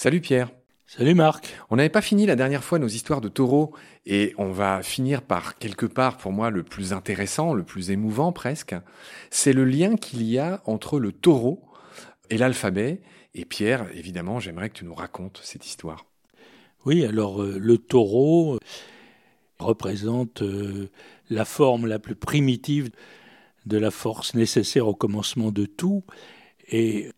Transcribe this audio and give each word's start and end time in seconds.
Salut 0.00 0.20
Pierre. 0.20 0.52
Salut 0.86 1.16
Marc. 1.16 1.52
On 1.70 1.74
n'avait 1.74 1.88
pas 1.88 2.02
fini 2.02 2.24
la 2.24 2.36
dernière 2.36 2.62
fois 2.62 2.78
nos 2.78 2.86
histoires 2.86 3.20
de 3.20 3.28
taureaux 3.28 3.74
et 4.06 4.32
on 4.38 4.52
va 4.52 4.80
finir 4.84 5.22
par 5.22 5.58
quelque 5.58 5.86
part 5.86 6.18
pour 6.18 6.30
moi 6.30 6.50
le 6.50 6.62
plus 6.62 6.92
intéressant, 6.92 7.52
le 7.52 7.64
plus 7.64 7.90
émouvant 7.90 8.30
presque. 8.30 8.76
C'est 9.30 9.52
le 9.52 9.64
lien 9.64 9.96
qu'il 9.96 10.22
y 10.22 10.38
a 10.38 10.62
entre 10.66 11.00
le 11.00 11.10
taureau 11.10 11.64
et 12.30 12.38
l'alphabet. 12.38 13.00
Et 13.34 13.44
Pierre, 13.44 13.88
évidemment, 13.92 14.38
j'aimerais 14.38 14.70
que 14.70 14.76
tu 14.76 14.84
nous 14.84 14.94
racontes 14.94 15.40
cette 15.42 15.66
histoire. 15.66 16.06
Oui, 16.84 17.04
alors 17.04 17.42
euh, 17.42 17.58
le 17.58 17.76
taureau 17.76 18.54
euh, 18.54 18.58
représente 19.58 20.42
euh, 20.42 20.90
la 21.28 21.44
forme 21.44 21.88
la 21.88 21.98
plus 21.98 22.14
primitive 22.14 22.90
de 23.66 23.78
la 23.78 23.90
force 23.90 24.34
nécessaire 24.34 24.86
au 24.86 24.94
commencement 24.94 25.50
de 25.50 25.66
tout. 25.66 26.04
Et 26.68 27.10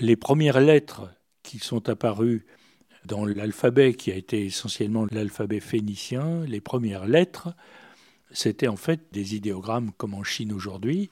les 0.00 0.16
premières 0.16 0.58
lettres 0.58 1.08
qui 1.46 1.58
sont 1.60 1.88
apparues 1.88 2.44
dans 3.06 3.24
l'alphabet 3.24 3.94
qui 3.94 4.10
a 4.10 4.16
été 4.16 4.44
essentiellement 4.44 5.06
l'alphabet 5.10 5.60
phénicien, 5.60 6.44
les 6.44 6.60
premières 6.60 7.06
lettres, 7.06 7.54
c'était 8.32 8.66
en 8.66 8.76
fait 8.76 9.00
des 9.12 9.36
idéogrammes 9.36 9.92
comme 9.96 10.14
en 10.14 10.24
Chine 10.24 10.52
aujourd'hui, 10.52 11.08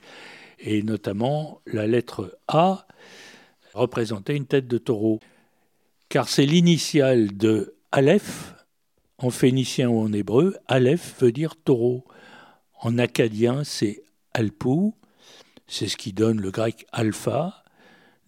et 0.58 0.82
notamment 0.82 1.60
la 1.66 1.86
lettre 1.86 2.36
A 2.48 2.86
représentait 3.74 4.36
une 4.36 4.46
tête 4.46 4.66
de 4.66 4.78
taureau, 4.78 5.20
car 6.08 6.28
c'est 6.28 6.46
l'initiale 6.46 7.36
de 7.36 7.76
Aleph, 7.92 8.54
en 9.18 9.30
phénicien 9.30 9.88
ou 9.88 10.00
en 10.00 10.12
hébreu, 10.12 10.56
Aleph 10.66 11.14
veut 11.20 11.32
dire 11.32 11.54
taureau. 11.56 12.04
En 12.80 12.98
acadien, 12.98 13.62
c'est 13.62 14.02
Alpou, 14.34 14.94
c'est 15.68 15.86
ce 15.86 15.96
qui 15.96 16.12
donne 16.12 16.40
le 16.40 16.50
grec 16.50 16.86
alpha, 16.92 17.63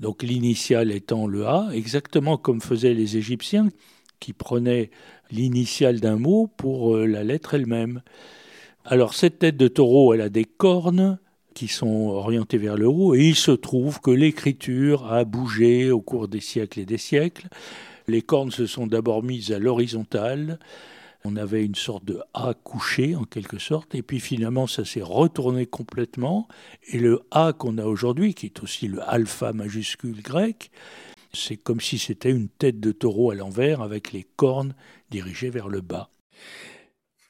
donc 0.00 0.22
l'initiale 0.22 0.90
étant 0.90 1.26
le 1.26 1.46
A, 1.46 1.68
exactement 1.72 2.36
comme 2.36 2.60
faisaient 2.60 2.94
les 2.94 3.16
Égyptiens, 3.16 3.68
qui 4.20 4.32
prenaient 4.32 4.90
l'initiale 5.30 6.00
d'un 6.00 6.16
mot 6.16 6.48
pour 6.56 6.96
euh, 6.96 7.06
la 7.06 7.24
lettre 7.24 7.54
elle-même. 7.54 8.02
Alors 8.84 9.14
cette 9.14 9.40
tête 9.40 9.56
de 9.56 9.68
taureau, 9.68 10.14
elle 10.14 10.20
a 10.20 10.28
des 10.28 10.44
cornes 10.44 11.18
qui 11.54 11.68
sont 11.68 12.08
orientées 12.08 12.58
vers 12.58 12.76
le 12.76 12.86
haut, 12.86 13.14
et 13.14 13.28
il 13.28 13.34
se 13.34 13.50
trouve 13.50 14.00
que 14.00 14.10
l'écriture 14.10 15.10
a 15.10 15.24
bougé 15.24 15.90
au 15.90 16.00
cours 16.00 16.28
des 16.28 16.40
siècles 16.40 16.80
et 16.80 16.84
des 16.84 16.98
siècles. 16.98 17.48
Les 18.08 18.22
cornes 18.22 18.50
se 18.50 18.66
sont 18.66 18.86
d'abord 18.86 19.22
mises 19.22 19.52
à 19.52 19.58
l'horizontale, 19.58 20.58
on 21.26 21.36
avait 21.36 21.64
une 21.64 21.74
sorte 21.74 22.04
de 22.04 22.20
A 22.34 22.54
couché 22.54 23.16
en 23.16 23.24
quelque 23.24 23.58
sorte, 23.58 23.94
et 23.94 24.02
puis 24.02 24.20
finalement 24.20 24.66
ça 24.66 24.84
s'est 24.84 25.02
retourné 25.02 25.66
complètement, 25.66 26.46
et 26.88 26.98
le 26.98 27.22
A 27.30 27.52
qu'on 27.52 27.78
a 27.78 27.84
aujourd'hui, 27.84 28.34
qui 28.34 28.46
est 28.46 28.62
aussi 28.62 28.86
le 28.88 29.02
alpha 29.02 29.52
majuscule 29.52 30.22
grec, 30.22 30.70
c'est 31.32 31.56
comme 31.56 31.80
si 31.80 31.98
c'était 31.98 32.30
une 32.30 32.48
tête 32.48 32.80
de 32.80 32.92
taureau 32.92 33.30
à 33.30 33.34
l'envers 33.34 33.82
avec 33.82 34.12
les 34.12 34.24
cornes 34.36 34.74
dirigées 35.10 35.50
vers 35.50 35.68
le 35.68 35.80
bas. 35.80 36.10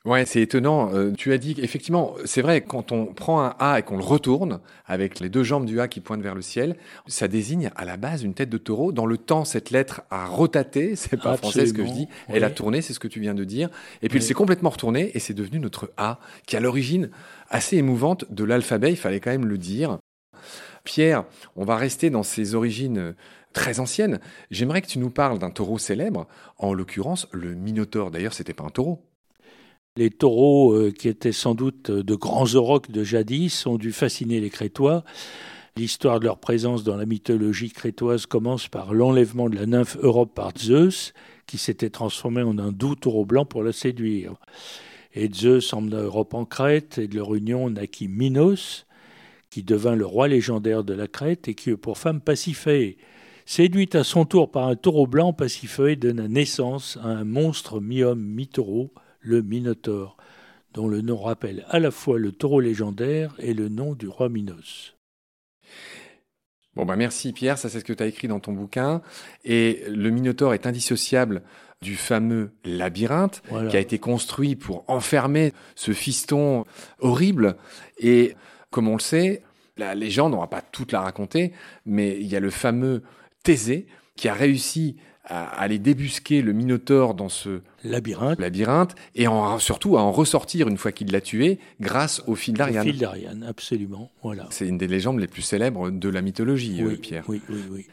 Ouais, 0.07 0.25
c'est 0.25 0.41
étonnant. 0.41 0.95
Euh, 0.95 1.11
tu 1.19 1.33
as 1.33 1.39
dit 1.39 1.57
qu'effectivement, 1.57 2.15
c'est 2.25 2.41
vrai, 2.41 2.61
quand 2.61 2.93
on 2.93 3.07
prend 3.07 3.43
un 3.43 3.57
A 3.59 3.81
et 3.81 3.83
qu'on 3.83 3.97
le 3.97 4.05
retourne, 4.05 4.61
avec 4.87 5.19
les 5.19 5.29
deux 5.29 5.43
jambes 5.43 5.67
du 5.67 5.81
A 5.81 5.89
qui 5.89 5.99
pointent 5.99 6.23
vers 6.23 6.37
le 6.37 6.43
ciel, 6.43 6.77
ça 7.09 7.27
désigne 7.27 7.73
à 7.75 7.85
la 7.85 7.97
base 7.97 8.23
une 8.23 8.33
tête 8.33 8.49
de 8.49 8.57
taureau. 8.57 8.93
Dans 8.93 9.05
le 9.05 9.19
temps, 9.19 9.45
cette 9.45 9.71
lettre 9.71 10.03
a 10.11 10.27
rotaté, 10.27 10.95
c'est 10.97 11.21
pas 11.21 11.37
français 11.37 11.67
ce 11.67 11.73
que 11.73 11.85
je 11.85 11.91
dis, 11.91 12.09
elle 12.29 12.45
a 12.45 12.51
tourné, 12.51 12.83
c'est 12.83 12.93
ce 12.93 13.01
que 13.01 13.09
tu 13.09 13.19
viens 13.19 13.35
de 13.35 13.43
dire. 13.43 13.69
Et 14.01 14.09
puis 14.09 14.19
elle 14.19 14.23
s'est 14.23 14.33
complètement 14.33 14.71
retournée 14.71 15.11
et 15.15 15.19
c'est 15.19 15.35
devenu 15.35 15.59
notre 15.59 15.91
A, 15.97 16.21
qui 16.47 16.57
a 16.57 16.61
l'origine 16.61 17.11
assez 17.51 17.77
émouvante 17.77 18.33
de 18.33 18.45
l'alphabet, 18.45 18.93
il 18.93 18.97
fallait 18.97 19.19
quand 19.19 19.33
même 19.33 19.47
le 19.47 19.59
dire. 19.59 19.99
Pierre, 20.85 21.25
on 21.57 21.65
va 21.65 21.75
rester 21.75 22.11
dans 22.11 22.23
ses 22.23 22.55
origines 22.55 23.17
très 23.53 23.81
anciennes. 23.81 24.21
J'aimerais 24.53 24.83
que 24.83 24.87
tu 24.87 25.01
nous 25.01 25.11
parles 25.11 25.41
d'un 25.41 25.51
taureau 25.51 25.79
célèbre, 25.79 26.29
en 26.59 26.73
l'occurrence 26.73 27.27
le 27.33 27.55
Minotaure. 27.55 28.13
D'ailleurs, 28.13 28.35
c'était 28.35 28.55
pas 28.55 28.63
un 28.63 28.71
taureau. 28.71 29.03
Les 29.97 30.11
taureaux, 30.11 30.75
euh, 30.75 30.91
qui 30.91 31.09
étaient 31.09 31.33
sans 31.33 31.55
doute 31.55 31.91
de 31.91 32.15
grands 32.15 32.55
aurochs 32.55 32.91
de 32.91 33.03
jadis, 33.03 33.67
ont 33.67 33.79
dû 33.79 33.93
fasciner 33.93 34.41
les 34.41 34.51
Crétois. 34.51 35.05
L'histoire 35.77 36.21
de 36.21 36.25
leur 36.25 36.39
présence 36.39 36.85
dans 36.85 36.97
la 36.97 37.07
mythologie 37.07 37.71
crétoise 37.71 38.27
commence 38.27 38.69
par 38.69 38.95
l'enlèvement 38.95 39.51
de 39.51 39.57
la 39.57 39.67
nymphe 39.67 39.99
Europe 40.01 40.35
par 40.35 40.53
Zeus, 40.59 41.13
qui 41.47 41.59
s'était 41.59 41.91
transformé 41.91 42.43
en 42.43 42.59
un 42.59 42.73
doux 42.73 42.95
taureau 42.95 43.25
blanc 43.25 43.45
pour 43.45 43.63
la 43.63 43.73
séduire. 43.73 44.35
Et 45.15 45.31
Zeus 45.33 45.73
emmena 45.73 46.01
Europe 46.01 46.35
en 46.35 46.45
Crète, 46.45 46.99
et 46.99 47.09
de 47.09 47.17
leur 47.17 47.35
union 47.35 47.71
naquit 47.71 48.09
Minos, 48.09 48.87
qui 49.51 49.63
devint 49.63 49.97
le 49.97 50.05
roi 50.05 50.29
légendaire 50.29 50.85
de 50.85 50.93
la 50.93 51.09
Crète 51.09 51.49
et 51.49 51.55
qui 51.55 51.71
eut 51.71 51.77
pour 51.77 51.97
femme 51.97 52.21
Pasiphae. 52.21 52.97
Séduite 53.47 53.95
à 53.95 54.05
son 54.05 54.25
tour 54.25 54.51
par 54.51 54.69
un 54.69 54.77
taureau 54.77 55.07
blanc, 55.07 55.33
Pasiphae 55.33 55.97
donna 55.97 56.29
naissance 56.29 56.99
à 57.03 57.09
un 57.09 57.25
monstre 57.25 57.81
mi-homme, 57.81 58.23
mi-taureau, 58.23 58.93
le 59.27 59.43
Minotaure, 59.43 60.17
dont 60.73 60.89
le 60.89 61.01
nom 61.01 61.19
rappelle 61.19 61.67
à 61.69 61.81
la 61.81 61.91
fois 61.91 62.19
le 62.19 62.33
taureau 62.33 62.61
légendaire 62.61 63.35
et 63.39 63.55
le 63.55 63.69
nom 63.69 63.95
du 63.95 64.09
roi 64.09 64.29
Minos. 64.29 64.95
Bon 66.77 66.85
bah 66.85 66.97
merci 66.97 67.33
Pierre, 67.33 67.59
ça 67.59 67.69
c'est 67.69 67.81
ce 67.81 67.85
que 67.85 67.93
tu 67.93 68.03
as 68.03 68.07
écrit 68.07 68.29
dans 68.29 68.39
ton 68.39 68.53
bouquin. 68.53 69.03
Et 69.45 69.83
le 69.89 70.11
Minotaure 70.11 70.55
est 70.55 70.67
indissociable 70.67 71.43
du 71.83 71.97
fameux 71.97 72.53
labyrinthe 72.65 73.43
qui 73.71 73.77
a 73.77 73.81
été 73.81 73.99
construit 73.99 74.55
pour 74.57 74.85
enfermer 74.89 75.53
ce 75.75 75.93
fiston 75.93 76.65
horrible. 77.01 77.57
Et 77.99 78.37
comme 78.71 78.89
on 78.89 78.97
le 78.97 79.01
sait, 79.01 79.43
la 79.77 79.95
légende, 79.95 80.35
on 80.35 80.41
va 80.41 80.47
pas 80.47 80.63
toute 80.63 80.93
la 80.93 81.01
raconter, 81.01 81.53
mais 81.85 82.17
il 82.21 82.27
y 82.27 82.37
a 82.37 82.41
le 82.41 82.51
fameux 82.51 83.03
Thésée 83.43 83.87
qui 84.15 84.29
a 84.29 84.35
réussi 84.35 84.97
à 85.27 85.45
aller 85.61 85.79
débusquer 85.79 86.41
le 86.41 86.53
Minotaure 86.53 87.15
dans 87.15 87.29
ce 87.29 87.61
labyrinthe, 87.85 88.39
labyrinthe 88.41 88.95
et 89.15 89.27
en, 89.27 89.59
surtout 89.59 89.97
à 89.97 90.03
en 90.03 90.13
ressortir 90.13 90.69
une 90.69 90.77
fois 90.77 90.93
qu'il 90.93 91.11
l'a 91.11 91.21
tué 91.21 91.59
grâce 91.81 92.23
au 92.27 92.35
fil 92.35 92.55
d'Ariane. 92.55 92.87
Au 92.87 92.91
fil 92.91 92.99
d'Ariane, 92.99 93.43
absolument. 93.43 94.11
Voilà. 94.23 94.47
C'est 94.51 94.67
une 94.67 94.79
des 94.79 94.87
légendes 94.87 95.19
les 95.19 95.27
plus 95.27 95.43
célèbres 95.43 95.91
de 95.91 96.09
la 96.09 96.23
mythologie, 96.23 96.83
euh, 96.83 96.97
Pierre. 96.97 97.25
Oui, 97.29 97.43
oui, 97.49 97.61
oui. 97.71 97.87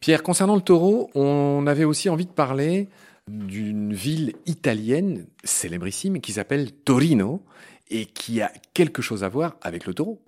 Pierre, 0.00 0.24
concernant 0.24 0.56
le 0.56 0.62
taureau, 0.62 1.10
on 1.14 1.64
avait 1.68 1.84
aussi 1.84 2.08
envie 2.08 2.26
de 2.26 2.32
parler 2.32 2.88
d'une 3.28 3.94
ville 3.94 4.34
italienne 4.46 5.26
célébrissime 5.44 6.20
qui 6.20 6.32
s'appelle 6.32 6.72
Torino 6.72 7.42
et 7.90 8.06
qui 8.06 8.42
a 8.42 8.50
quelque 8.74 9.00
chose 9.00 9.22
à 9.22 9.28
voir 9.28 9.56
avec 9.62 9.86
le 9.86 9.94
taureau. 9.94 10.20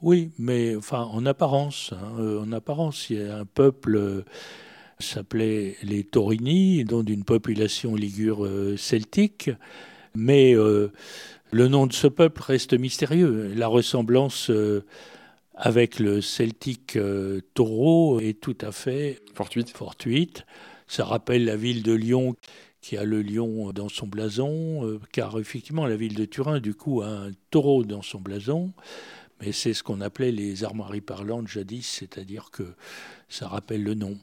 Oui, 0.00 0.30
mais 0.38 0.76
enfin 0.76 1.02
en 1.02 1.26
apparence, 1.26 1.92
hein, 1.92 2.20
euh, 2.20 2.40
en 2.40 2.52
apparence, 2.52 3.10
il 3.10 3.18
y 3.18 3.22
a 3.22 3.38
un 3.38 3.44
peuple 3.44 4.24
s'appelait 5.00 5.76
les 5.82 6.04
Torini, 6.04 6.84
dont 6.84 7.02
d'une 7.02 7.24
population 7.24 7.94
ligure 7.94 8.44
euh, 8.44 8.76
celtique, 8.76 9.50
mais 10.14 10.54
euh, 10.54 10.92
le 11.50 11.68
nom 11.68 11.86
de 11.86 11.92
ce 11.92 12.06
peuple 12.06 12.42
reste 12.42 12.74
mystérieux. 12.74 13.52
La 13.54 13.68
ressemblance 13.68 14.50
euh, 14.50 14.84
avec 15.54 15.98
le 15.98 16.20
celtique 16.20 16.98
taureau 17.54 18.20
est 18.20 18.40
tout 18.40 18.56
à 18.60 18.72
fait 18.72 19.20
fortuite. 19.34 19.70
fortuite. 19.70 20.44
Ça 20.86 21.04
rappelle 21.04 21.44
la 21.44 21.56
ville 21.56 21.82
de 21.82 21.92
Lyon 21.92 22.36
qui 22.80 22.96
a 22.96 23.04
le 23.04 23.22
lion 23.22 23.72
dans 23.72 23.88
son 23.88 24.06
blason, 24.06 25.00
car 25.10 25.38
effectivement 25.38 25.84
la 25.84 25.96
ville 25.96 26.14
de 26.14 26.24
Turin 26.24 26.60
du 26.60 26.74
coup 26.74 27.02
a 27.02 27.08
un 27.08 27.30
taureau 27.50 27.82
dans 27.82 28.02
son 28.02 28.20
blason, 28.20 28.72
mais 29.40 29.50
c'est 29.50 29.74
ce 29.74 29.82
qu'on 29.82 30.00
appelait 30.00 30.30
les 30.30 30.62
armoiries 30.62 31.00
parlantes 31.00 31.48
jadis, 31.48 31.86
c'est-à-dire 31.86 32.50
que 32.52 32.62
ça 33.28 33.48
rappelle 33.48 33.82
le 33.82 33.94
nom. 33.94 34.16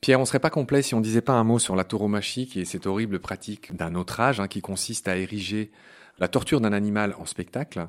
Pierre, 0.00 0.20
on 0.20 0.24
serait 0.24 0.38
pas 0.38 0.50
complet 0.50 0.82
si 0.82 0.94
on 0.94 1.00
disait 1.00 1.20
pas 1.20 1.32
un 1.32 1.44
mot 1.44 1.58
sur 1.58 1.76
la 1.76 1.84
tauromachie, 1.84 2.46
qui 2.46 2.60
est 2.60 2.64
cette 2.64 2.86
horrible 2.86 3.18
pratique 3.18 3.74
d'un 3.74 3.94
autre 3.94 4.20
âge, 4.20 4.40
hein, 4.40 4.48
qui 4.48 4.60
consiste 4.60 5.08
à 5.08 5.16
ériger 5.16 5.70
la 6.18 6.28
torture 6.28 6.60
d'un 6.60 6.72
animal 6.72 7.14
en 7.18 7.26
spectacle. 7.26 7.88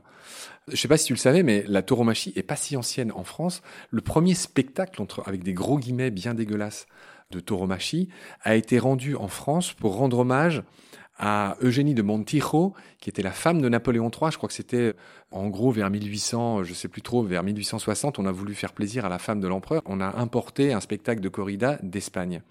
Je 0.67 0.75
sais 0.75 0.87
pas 0.87 0.97
si 0.97 1.07
tu 1.07 1.13
le 1.13 1.19
savais, 1.19 1.43
mais 1.43 1.63
la 1.67 1.81
tauromachie 1.81 2.33
est 2.35 2.43
pas 2.43 2.55
si 2.55 2.75
ancienne 2.75 3.11
en 3.13 3.23
France. 3.23 3.61
Le 3.89 4.01
premier 4.01 4.33
spectacle, 4.33 5.01
entre, 5.01 5.23
avec 5.27 5.43
des 5.43 5.53
gros 5.53 5.79
guillemets 5.79 6.11
bien 6.11 6.33
dégueulasses, 6.33 6.87
de 7.31 7.39
tauromachie, 7.39 8.09
a 8.41 8.55
été 8.55 8.79
rendu 8.79 9.15
en 9.15 9.27
France 9.27 9.73
pour 9.73 9.95
rendre 9.95 10.19
hommage 10.19 10.63
à 11.17 11.57
Eugénie 11.61 11.93
de 11.93 12.01
Montijo, 12.01 12.73
qui 12.99 13.09
était 13.09 13.21
la 13.21 13.31
femme 13.31 13.61
de 13.61 13.69
Napoléon 13.69 14.09
III. 14.09 14.31
Je 14.31 14.37
crois 14.37 14.47
que 14.47 14.53
c'était 14.53 14.93
en 15.31 15.47
gros 15.47 15.71
vers 15.71 15.89
1800, 15.89 16.63
je 16.63 16.73
sais 16.73 16.87
plus 16.87 17.01
trop, 17.01 17.23
vers 17.23 17.43
1860. 17.43 18.19
On 18.19 18.25
a 18.25 18.31
voulu 18.31 18.53
faire 18.53 18.73
plaisir 18.73 19.05
à 19.05 19.09
la 19.09 19.17
femme 19.17 19.39
de 19.39 19.47
l'empereur. 19.47 19.81
On 19.85 19.99
a 19.99 20.17
importé 20.17 20.73
un 20.73 20.79
spectacle 20.79 21.21
de 21.21 21.29
corrida 21.29 21.79
d'Espagne. 21.81 22.41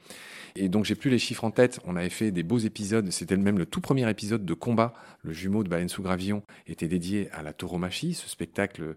Et 0.57 0.69
donc 0.69 0.85
j'ai 0.85 0.95
plus 0.95 1.11
les 1.11 1.19
chiffres 1.19 1.45
en 1.45 1.51
tête. 1.51 1.81
On 1.85 1.97
avait 1.97 2.11
fait 2.11 2.31
des 2.31 2.43
beaux 2.43 2.59
épisodes. 2.59 3.11
C'était 3.11 3.37
même 3.37 3.59
le 3.59 3.67
tout 3.67 3.81
premier 3.81 4.09
épisode 4.11 4.45
de 4.45 4.55
combat. 4.55 4.95
Le 5.23 5.33
jumeau 5.33 5.63
de 5.63 5.69
Baleine 5.69 5.89
sous 5.89 6.03
Gravion 6.03 6.43
était 6.67 6.89
dédié 6.89 7.29
à 7.33 7.43
la 7.43 7.53
tauromachie, 7.53 8.15
ce 8.15 8.29
spectacle. 8.29 8.97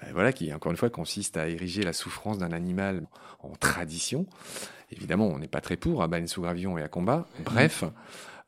Ben 0.00 0.08
voilà, 0.12 0.32
qui 0.32 0.52
encore 0.54 0.72
une 0.72 0.78
fois 0.78 0.88
consiste 0.88 1.36
à 1.36 1.48
ériger 1.48 1.82
la 1.82 1.92
souffrance 1.92 2.38
d'un 2.38 2.52
animal 2.52 3.06
en 3.40 3.50
tradition. 3.50 4.26
Évidemment, 4.90 5.26
on 5.26 5.38
n'est 5.38 5.48
pas 5.48 5.60
très 5.60 5.76
pour 5.76 6.02
à 6.02 6.08
Baleine 6.08 6.28
sous 6.28 6.42
Gravion 6.42 6.78
et 6.78 6.82
à 6.82 6.88
combat. 6.88 7.26
Bref, 7.44 7.84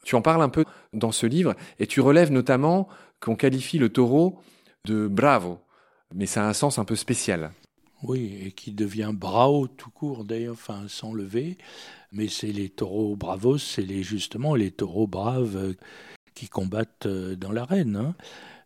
tu 0.04 0.14
en 0.14 0.22
parles 0.22 0.42
un 0.42 0.48
peu 0.48 0.64
dans 0.92 1.12
ce 1.12 1.26
livre 1.26 1.54
et 1.78 1.86
tu 1.86 2.00
relèves 2.00 2.30
notamment 2.30 2.88
qu'on 3.20 3.36
qualifie 3.36 3.78
le 3.78 3.88
taureau 3.88 4.38
de 4.84 5.08
bravo, 5.08 5.58
mais 6.14 6.26
ça 6.26 6.44
a 6.44 6.48
un 6.48 6.52
sens 6.52 6.78
un 6.78 6.84
peu 6.84 6.96
spécial. 6.96 7.52
Oui, 8.02 8.38
et 8.44 8.52
qui 8.52 8.72
devient 8.72 9.12
bravo 9.14 9.66
tout 9.66 9.90
court 9.90 10.24
d'ailleurs, 10.24 10.54
enfin 10.54 10.84
sans 10.88 11.14
lever. 11.14 11.56
Mais 12.12 12.28
c'est 12.28 12.52
les 12.52 12.68
taureaux 12.68 13.16
bravos, 13.16 13.56
c'est 13.56 13.82
les, 13.82 14.02
justement 14.02 14.54
les 14.54 14.70
taureaux 14.70 15.06
braves 15.06 15.56
euh, 15.56 15.72
qui 16.34 16.48
combattent 16.48 17.06
euh, 17.06 17.34
dans 17.34 17.50
l'arène. 17.50 17.96
Hein. 17.96 18.14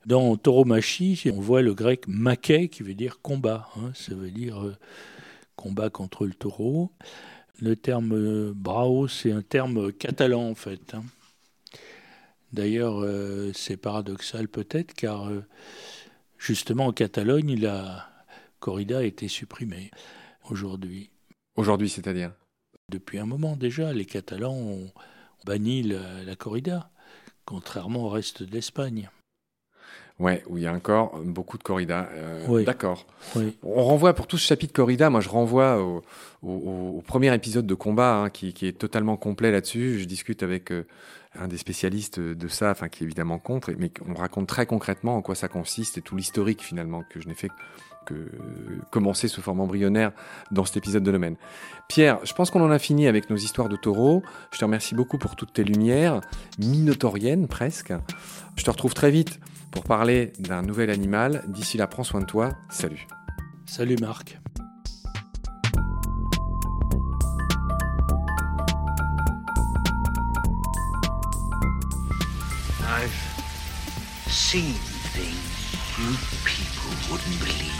Dans 0.06 0.37
tauromachi, 0.37 1.31
on 1.32 1.40
voit 1.40 1.62
le 1.62 1.73
grec 1.73 2.08
maké 2.08 2.69
qui 2.69 2.82
veut 2.82 2.94
dire 2.94 3.20
combat. 3.23 3.69
Hein. 3.76 3.93
Ça 3.94 4.14
veut 4.14 4.31
dire 4.31 4.61
euh, 4.64 4.76
combat 5.55 5.88
contre 5.88 6.26
le 6.26 6.35
taureau. 6.35 6.90
Le 7.61 7.76
terme 7.76 8.52
bravo, 8.52 9.06
c'est 9.06 9.31
un 9.32 9.43
terme 9.43 9.93
catalan 9.93 10.50
en 10.50 10.55
fait. 10.56 10.94
Hein. 10.94 11.05
D'ailleurs, 12.52 13.04
c'est 13.54 13.76
paradoxal 13.76 14.48
peut-être 14.48 14.94
car 14.94 15.30
justement 16.38 16.86
en 16.86 16.92
Catalogne, 16.92 17.60
la 17.60 18.08
corrida 18.60 18.98
a 18.98 19.02
été 19.02 19.28
supprimée 19.28 19.90
aujourd'hui. 20.50 21.10
Aujourd'hui, 21.56 21.88
c'est-à-dire? 21.88 22.32
Depuis 22.90 23.18
un 23.18 23.26
moment 23.26 23.56
déjà, 23.56 23.92
les 23.92 24.06
Catalans 24.06 24.54
ont 24.54 24.90
banni 25.44 25.82
la, 25.82 26.36
corrida, 26.36 26.90
contrairement 27.44 28.04
au 28.04 28.08
reste 28.08 28.42
d'Espagne. 28.42 29.10
Ouais, 30.18 30.42
où 30.48 30.56
il 30.56 30.64
y 30.64 30.66
a 30.66 30.72
encore 30.72 31.20
beaucoup 31.24 31.58
de 31.58 31.62
corrida. 31.62 32.08
Euh, 32.12 32.64
d'accord. 32.64 33.06
On 33.62 33.84
renvoie 33.84 34.14
pour 34.14 34.26
tout 34.26 34.36
ce 34.36 34.46
chapitre 34.46 34.72
corrida. 34.72 35.10
Moi, 35.10 35.20
je 35.20 35.28
renvoie 35.28 35.80
au, 36.42 37.02
premier 37.06 37.32
épisode 37.32 37.66
de 37.66 37.74
combat 37.74 38.16
hein, 38.16 38.30
qui, 38.30 38.48
est 38.62 38.76
totalement 38.76 39.16
complet 39.16 39.52
là-dessus. 39.52 40.00
Je 40.00 40.06
discute 40.06 40.42
avec 40.42 40.72
euh, 40.72 40.86
un 41.38 41.46
des 41.46 41.56
spécialistes 41.56 42.18
de 42.18 42.48
ça, 42.48 42.72
enfin 42.72 42.88
qui 42.88 43.04
est 43.04 43.06
évidemment 43.06 43.38
contre, 43.38 43.70
mais 43.78 43.92
on 44.08 44.14
raconte 44.14 44.48
très 44.48 44.66
concrètement 44.66 45.16
en 45.16 45.22
quoi 45.22 45.36
ça 45.36 45.46
consiste 45.46 45.98
et 45.98 46.02
tout 46.02 46.16
l'historique 46.16 46.62
finalement 46.62 47.04
que 47.08 47.20
je 47.20 47.28
n'ai 47.28 47.34
fait 47.34 47.50
que 48.06 48.14
commencer 48.90 49.28
sous 49.28 49.42
forme 49.42 49.60
embryonnaire 49.60 50.12
dans 50.50 50.64
cet 50.64 50.78
épisode 50.78 51.02
de 51.02 51.12
domaine. 51.12 51.36
Pierre, 51.88 52.18
je 52.24 52.32
pense 52.32 52.50
qu'on 52.50 52.62
en 52.62 52.70
a 52.70 52.78
fini 52.78 53.06
avec 53.06 53.28
nos 53.30 53.36
histoires 53.36 53.68
de 53.68 53.76
taureaux. 53.76 54.22
Je 54.50 54.58
te 54.58 54.64
remercie 54.64 54.94
beaucoup 54.94 55.18
pour 55.18 55.36
toutes 55.36 55.52
tes 55.52 55.64
lumières, 55.64 56.22
minotauriennes 56.58 57.46
presque. 57.48 57.92
Je 58.56 58.64
te 58.64 58.70
retrouve 58.70 58.94
très 58.94 59.10
vite 59.10 59.38
pour 59.70 59.84
parler 59.84 60.32
d'un 60.38 60.62
nouvel 60.62 60.90
animal. 60.90 61.44
D'ici 61.48 61.76
là, 61.76 61.86
prends 61.86 62.04
soin 62.04 62.20
de 62.20 62.26
toi. 62.26 62.52
Salut. 62.68 63.06
Salut 63.66 63.96
Marc. 64.00 64.38
I've 72.80 73.12
seen 74.28 74.74
things 75.14 75.68
you 75.98 76.16
people 76.44 76.90
wouldn't 77.10 77.38
believe. 77.40 77.78